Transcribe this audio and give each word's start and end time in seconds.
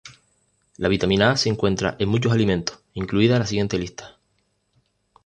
La 0.79 0.87
vitamina 0.89 1.29
A 1.29 1.37
se 1.37 1.47
encuentra 1.49 1.95
en 1.99 2.09
muchos 2.09 2.31
alimentos, 2.31 2.79
incluida 2.95 3.37
la 3.37 3.45
siguiente 3.45 3.77
lista. 3.77 4.17